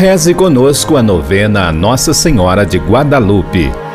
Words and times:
Reze 0.00 0.32
conosco 0.32 0.96
a 0.96 1.02
novena 1.02 1.70
Nossa 1.70 2.14
Senhora 2.14 2.64
de 2.64 2.78
Guadalupe. 2.78 3.89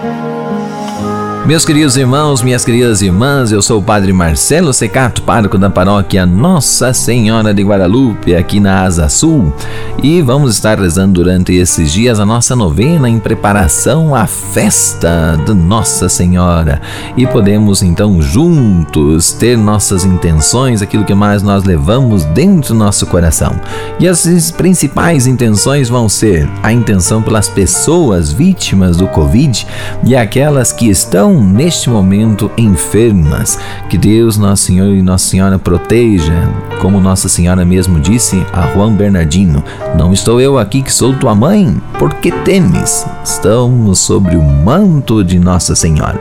Meus 1.45 1.63
queridos 1.63 1.95
irmãos, 1.95 2.41
minhas 2.41 2.65
queridas 2.65 3.03
irmãs, 3.03 3.51
eu 3.51 3.61
sou 3.61 3.79
o 3.79 3.83
Padre 3.83 4.11
Marcelo 4.11 4.73
Secato, 4.73 5.21
pároco 5.21 5.59
da 5.59 5.69
paróquia 5.69 6.25
Nossa 6.25 6.91
Senhora 6.91 7.53
de 7.53 7.61
Guadalupe, 7.61 8.33
aqui 8.33 8.59
na 8.59 8.81
Asa 8.81 9.07
Sul, 9.09 9.53
e 10.01 10.23
vamos 10.23 10.55
estar 10.55 10.79
rezando 10.79 11.21
durante 11.21 11.53
esses 11.53 11.93
dias 11.93 12.19
a 12.19 12.25
nossa 12.25 12.55
novena 12.55 13.07
em 13.07 13.19
preparação 13.19 14.15
à 14.15 14.25
festa 14.25 15.39
de 15.45 15.53
Nossa 15.53 16.09
Senhora. 16.09 16.81
E 17.15 17.27
podemos 17.27 17.83
então 17.83 18.19
juntos 18.19 19.31
ter 19.31 19.55
nossas 19.55 20.03
intenções, 20.03 20.81
aquilo 20.81 21.05
que 21.05 21.13
mais 21.13 21.43
nós 21.43 21.63
levamos 21.63 22.25
dentro 22.25 22.73
do 22.73 22.79
nosso 22.79 23.05
coração. 23.05 23.55
E 23.99 24.07
as 24.07 24.49
principais 24.49 25.27
intenções 25.27 25.89
vão 25.89 26.09
ser 26.09 26.49
a 26.63 26.73
intenção 26.73 27.21
pelas 27.21 27.47
pessoas 27.47 28.31
vítimas 28.31 28.97
do 28.97 29.07
Covid 29.07 29.67
e 30.03 30.15
aquelas 30.15 30.71
que 30.71 30.89
estão 30.89 31.34
neste 31.41 31.89
momento 31.89 32.49
enfermas. 32.57 33.59
Que 33.89 33.97
Deus, 33.97 34.37
Nosso 34.37 34.63
Senhor 34.63 34.93
e 34.93 35.01
Nossa 35.01 35.27
Senhora 35.27 35.59
proteja, 35.59 36.49
como 36.81 36.99
Nossa 36.99 37.29
Senhora 37.29 37.65
mesmo 37.65 37.99
disse 37.99 38.45
a 38.53 38.67
Juan 38.73 38.93
Bernardino: 38.93 39.63
Não 39.97 40.13
estou 40.13 40.39
eu 40.39 40.57
aqui 40.57 40.81
que 40.81 40.93
sou 40.93 41.13
tua 41.13 41.35
mãe, 41.35 41.75
porque 41.97 42.31
temes? 42.31 43.05
Estamos 43.23 43.99
sobre 43.99 44.35
o 44.35 44.43
manto 44.43 45.23
de 45.23 45.39
Nossa 45.39 45.75
Senhora. 45.75 46.19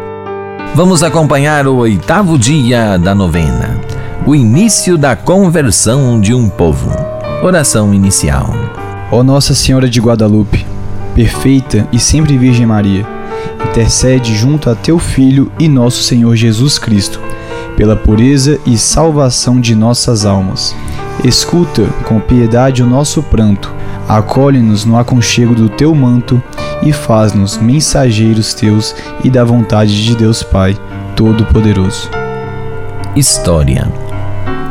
Vamos 0.74 1.02
acompanhar 1.02 1.68
o 1.68 1.76
oitavo 1.76 2.36
dia 2.36 2.98
da 2.98 3.14
novena, 3.14 3.78
o 4.26 4.34
início 4.34 4.98
da 4.98 5.14
conversão 5.14 6.20
de 6.20 6.34
um 6.34 6.48
povo. 6.48 6.90
Oração 7.44 7.94
inicial. 7.94 8.52
Ó 9.12 9.22
Nossa 9.22 9.54
Senhora 9.54 9.88
de 9.88 10.00
Guadalupe, 10.00 10.66
perfeita 11.14 11.86
e 11.92 12.00
sempre 12.00 12.36
Virgem 12.36 12.66
Maria, 12.66 13.06
intercede 13.74 14.36
junto 14.36 14.70
a 14.70 14.74
teu 14.76 15.00
Filho 15.00 15.50
e 15.58 15.68
nosso 15.68 16.00
Senhor 16.04 16.36
Jesus 16.36 16.78
Cristo, 16.78 17.20
pela 17.76 17.96
pureza 17.96 18.60
e 18.64 18.78
salvação 18.78 19.60
de 19.60 19.74
nossas 19.74 20.24
almas. 20.24 20.76
Escuta 21.24 21.82
com 22.04 22.20
piedade 22.20 22.84
o 22.84 22.86
nosso 22.86 23.20
pranto, 23.20 23.74
acolhe-nos 24.08 24.84
no 24.84 24.96
aconchego 24.96 25.56
do 25.56 25.68
teu 25.68 25.92
manto 25.92 26.40
e 26.84 26.92
faz-nos 26.92 27.58
mensageiros 27.58 28.54
teus 28.54 28.94
e 29.24 29.28
da 29.28 29.42
vontade 29.42 30.04
de 30.04 30.14
Deus 30.14 30.44
Pai 30.44 30.78
Todo-Poderoso. 31.16 32.08
História 33.16 33.90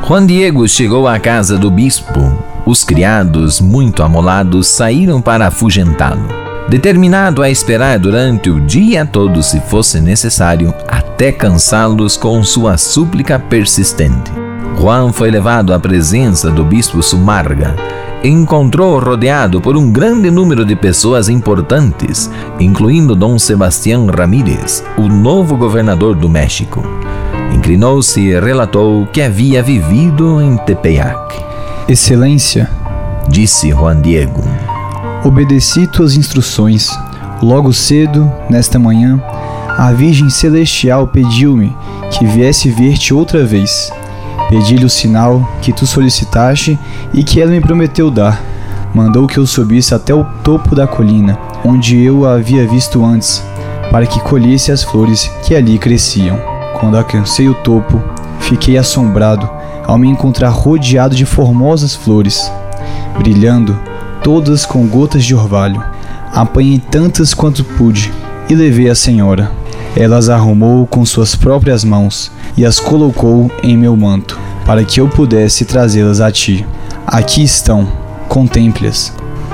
Juan 0.08 0.26
Diego 0.26 0.66
chegou 0.66 1.10
à 1.10 1.20
casa 1.20 1.58
do 1.58 1.70
bispo. 1.70 2.42
Os 2.66 2.86
criados, 2.86 3.60
muito 3.60 4.02
amolados, 4.02 4.68
saíram 4.68 5.22
para 5.22 5.48
afugentá-lo 5.48 6.43
determinado 6.70 7.42
a 7.42 7.50
esperar 7.50 8.00
durante 8.00 8.50
o 8.50 8.60
dia 8.60 9.06
todo 9.06 9.44
se 9.44 9.60
fosse 9.62 10.00
necessário, 10.00 10.74
até 10.88 11.32
cansá-los 11.32 12.18
com 12.18 12.44
sua 12.44 12.78
súplica 12.78 13.38
persistente. 13.38 14.32
Juan 14.80 15.12
foi 15.12 15.30
levado 15.30 15.74
à 15.74 15.80
presença 15.80 16.50
do 16.50 16.66
bispo 16.66 17.02
Sumarga. 17.02 17.76
Encontrou 18.24 19.00
rodeado 19.00 19.60
por 19.60 19.76
um 19.76 19.92
grande 19.92 20.32
número 20.32 20.66
de 20.66 20.76
pessoas 20.76 21.28
importantes, 21.28 22.32
incluindo 22.60 23.16
Dom 23.16 23.38
Sebastián 23.38 24.08
Ramírez, 24.08 24.84
o 24.98 25.10
novo 25.10 25.58
governador 25.58 26.16
do 26.16 26.30
México. 26.30 26.82
Inclinou-se 27.54 28.20
e 28.20 28.40
relatou 28.40 29.06
que 29.08 29.22
havia 29.22 29.62
vivido 29.62 30.42
em 30.42 30.58
Tepeyac. 30.58 31.36
Excelência, 31.88 32.70
disse 33.30 33.70
Juan 33.70 34.02
Diego 34.02 34.42
obedeci 35.24 35.88
tuas 35.88 36.16
instruções. 36.16 36.90
Logo 37.42 37.74
cedo, 37.74 38.32
nesta 38.50 38.78
manhã, 38.78 39.22
a 39.78 39.92
Virgem 39.92 40.30
Celestial 40.30 41.08
pediu-me 41.08 41.76
que 42.12 42.26
viesse 42.26 42.70
ver-te 42.70 43.14
outra 43.14 43.46
vez. 43.46 43.92
Pedi-lhe 44.50 44.86
o 44.86 44.90
sinal 44.90 45.50
que 45.62 45.72
tu 45.72 45.88
solicitaste 45.88 46.78
e 47.14 47.24
que 47.24 47.42
ela 47.42 47.52
me 47.52 47.62
prometeu 47.62 48.12
dar. 48.12 48.42
Mandou 48.94 49.26
que 49.26 49.38
eu 49.38 49.48
subisse 49.48 49.96
até 49.96 50.14
o 50.14 50.24
topo 50.44 50.76
da 50.76 50.86
colina, 50.86 51.38
onde 51.66 52.00
eu 52.00 52.28
a 52.28 52.36
havia 52.36 52.68
visto 52.68 53.04
antes, 53.04 53.44
para 53.90 54.06
que 54.06 54.20
colhesse 54.20 54.72
as 54.72 54.84
flores 54.84 55.32
que 55.42 55.56
ali 55.56 55.80
cresciam. 55.80 56.38
Quando 56.80 56.98
alcancei 56.98 57.50
o 57.50 57.56
topo, 57.56 58.02
fiquei 58.40 58.78
assombrado 58.78 59.50
ao 59.88 59.98
me 59.98 60.08
encontrar 60.08 60.50
rodeado 60.50 61.16
de 61.16 61.26
formosas 61.26 61.96
flores, 61.96 62.52
brilhando 63.18 63.78
todas 64.24 64.66
com 64.66 64.88
gotas 64.88 65.24
de 65.26 65.36
orvalho. 65.36 65.84
Apanhei 66.32 66.80
tantas 66.80 67.34
quanto 67.34 67.64
pude 67.64 68.12
e 68.50 68.56
levei 68.56 68.90
à 68.90 68.96
senhora. 68.96 69.52
Ela 69.96 70.18
as 70.18 70.30
arrumou 70.30 70.88
com 70.88 71.06
suas 71.06 71.36
próprias 71.36 71.84
mãos 71.84 72.32
e 72.58 72.66
as 72.66 72.80
colocou 72.80 73.52
em 73.62 73.78
meu 73.78 73.96
manto, 73.96 74.40
para 74.66 74.84
que 74.84 75.00
eu 75.00 75.08
pudesse 75.08 75.66
trazê-las 75.66 76.22
a 76.22 76.32
ti. 76.32 76.66
Aqui 77.06 77.44
estão, 77.44 77.88
contemple-as. 78.28 79.14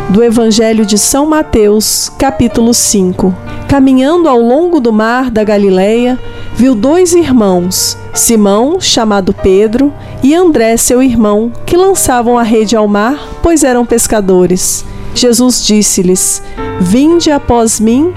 Do 0.09 0.23
Evangelho 0.23 0.85
de 0.85 0.97
São 0.97 1.25
Mateus, 1.25 2.09
capítulo 2.17 2.73
5. 2.73 3.35
Caminhando 3.67 4.29
ao 4.29 4.39
longo 4.39 4.79
do 4.79 4.93
mar 4.93 5.29
da 5.29 5.43
Galileia, 5.43 6.17
viu 6.59 6.75
dois 6.75 7.13
irmãos, 7.13 7.97
Simão, 8.13 8.81
chamado 8.81 9.33
Pedro, 9.33 9.93
e 10.21 10.35
André, 10.35 10.75
seu 10.75 11.01
irmão, 11.01 11.53
que 11.65 11.77
lançavam 11.77 12.37
a 12.37 12.43
rede 12.43 12.75
ao 12.75 12.85
mar, 12.85 13.17
pois 13.41 13.63
eram 13.63 13.85
pescadores. 13.85 14.83
Jesus 15.15 15.65
disse-lhes: 15.65 16.43
Vinde 16.81 17.31
após 17.31 17.79
mim, 17.79 18.13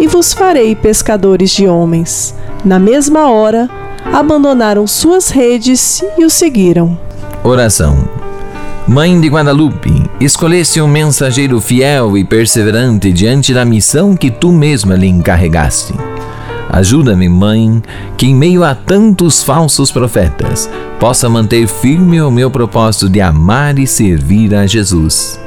e 0.00 0.08
vos 0.08 0.32
farei 0.32 0.74
pescadores 0.74 1.52
de 1.52 1.68
homens. 1.68 2.34
Na 2.64 2.80
mesma 2.80 3.30
hora, 3.30 3.70
abandonaram 4.12 4.88
suas 4.88 5.28
redes 5.28 6.02
e 6.18 6.24
o 6.24 6.30
seguiram. 6.30 6.98
Oração. 7.44 8.08
Mãe 8.88 9.20
de 9.20 9.28
Guadalupe, 9.28 10.10
escolheste 10.20 10.80
um 10.80 10.88
mensageiro 10.88 11.60
fiel 11.60 12.18
e 12.18 12.24
perseverante 12.24 13.12
diante 13.12 13.54
da 13.54 13.64
missão 13.64 14.16
que 14.16 14.32
tu 14.32 14.50
mesma 14.50 14.96
lhe 14.96 15.06
encarregaste. 15.06 15.94
Ajuda-me, 16.70 17.28
Mãe, 17.28 17.82
que 18.16 18.26
em 18.26 18.34
meio 18.34 18.64
a 18.64 18.74
tantos 18.74 19.42
falsos 19.42 19.90
profetas 19.90 20.68
possa 20.98 21.28
manter 21.28 21.66
firme 21.66 22.20
o 22.20 22.30
meu 22.30 22.50
propósito 22.50 23.08
de 23.08 23.20
amar 23.20 23.78
e 23.78 23.86
servir 23.86 24.54
a 24.54 24.66
Jesus. 24.66 25.38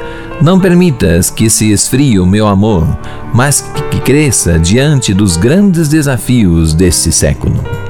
Não 0.42 0.60
permitas 0.60 1.30
que 1.30 1.50
se 1.50 1.72
esfrie 1.72 2.20
o 2.20 2.26
meu 2.26 2.48
amor, 2.48 2.86
mas 3.34 3.62
que 3.90 4.00
cresça 4.00 4.60
diante 4.60 5.14
dos 5.14 5.36
grandes 5.36 5.90
desafios 5.90 6.74
deste 6.74 7.12
século. 7.12 7.87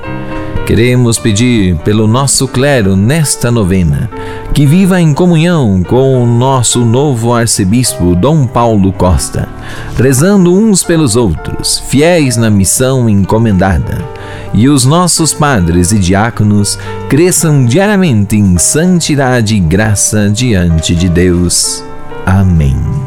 Queremos 0.67 1.17
pedir 1.17 1.77
pelo 1.77 2.07
nosso 2.07 2.45
clero 2.45 2.97
nesta 2.97 3.49
novena 3.49 4.09
que 4.53 4.65
viva 4.65 4.99
em 4.99 5.13
comunhão 5.13 5.81
com 5.81 6.21
o 6.21 6.25
nosso 6.25 6.83
novo 6.83 7.33
arcebispo 7.33 8.13
Dom 8.13 8.45
Paulo 8.45 8.91
Costa, 8.91 9.47
rezando 9.95 10.53
uns 10.53 10.83
pelos 10.83 11.15
outros, 11.15 11.81
fiéis 11.87 12.35
na 12.35 12.49
missão 12.49 13.07
encomendada, 13.07 14.03
e 14.53 14.67
os 14.67 14.83
nossos 14.83 15.33
padres 15.33 15.93
e 15.93 15.99
diáconos 15.99 16.77
cresçam 17.07 17.63
diariamente 17.63 18.35
em 18.35 18.57
santidade 18.57 19.55
e 19.55 19.61
graça 19.61 20.29
diante 20.29 20.93
de 20.93 21.07
Deus. 21.07 21.81
Amém. 22.25 23.06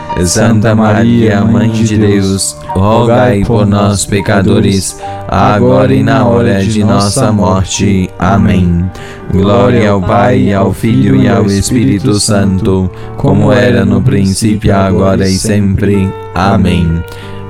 Santa 0.25 0.75
Maria, 0.75 1.41
Mãe 1.41 1.69
de 1.69 1.97
Deus, 1.97 2.55
rogai 2.69 3.43
por 3.43 3.65
nós, 3.65 4.05
pecadores, 4.05 5.01
agora 5.27 5.93
e 5.93 6.03
na 6.03 6.25
hora 6.25 6.63
de 6.63 6.83
nossa 6.83 7.31
morte. 7.31 8.09
Amém. 8.19 8.89
Glória 9.31 9.89
ao 9.89 10.01
Pai, 10.01 10.53
ao 10.53 10.73
Filho 10.73 11.15
e 11.15 11.27
ao 11.27 11.45
Espírito 11.45 12.19
Santo, 12.19 12.89
como 13.17 13.51
era 13.51 13.83
no 13.83 14.01
princípio, 14.01 14.75
agora 14.75 15.27
e 15.27 15.37
sempre. 15.37 16.11
Amém. 16.35 17.03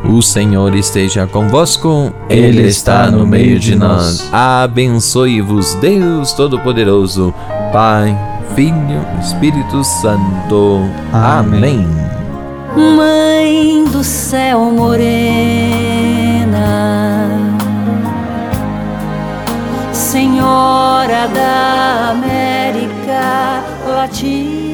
O 0.03 0.21
Senhor 0.21 0.73
esteja 0.75 1.27
convosco, 1.27 2.11
Ele 2.29 2.63
está 2.63 3.11
no 3.11 3.25
meio 3.27 3.59
de 3.59 3.75
nós. 3.75 4.27
Abençoe-vos, 4.31 5.75
Deus 5.75 6.33
Todo-Poderoso, 6.33 7.33
Pai, 7.71 8.17
Filho, 8.55 9.05
Espírito 9.19 9.83
Santo. 9.83 10.81
Amém. 11.13 11.87
Mãe 12.75 13.83
do 13.91 14.01
céu 14.01 14.71
morena, 14.71 15.01
Senhora 19.91 21.27
da 21.27 22.11
América 22.11 23.61
Latina. 23.85 24.70